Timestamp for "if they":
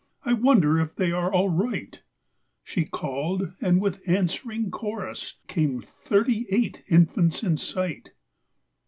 0.79-1.11